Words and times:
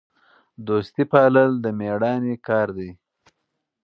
دوستي 0.67 1.03
پالل 1.11 1.51
د 1.63 1.65
میړانې 1.79 2.35
کار 2.47 2.67
دی. 2.77 2.91